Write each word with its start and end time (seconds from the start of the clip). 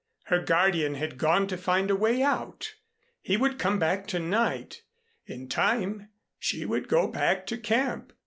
Her 0.23 0.39
guardian 0.39 0.95
had 0.95 1.19
gone 1.19 1.45
to 1.45 1.55
find 1.55 1.91
a 1.91 1.95
way 1.95 2.23
out. 2.23 2.73
He 3.21 3.37
would 3.37 3.59
come 3.59 3.77
back 3.77 4.07
to 4.07 4.17
night. 4.19 4.81
In 5.27 5.47
time 5.47 6.09
she 6.39 6.65
would 6.65 6.87
go 6.87 7.07
back 7.07 7.45
to 7.45 7.57
camp. 7.59 8.11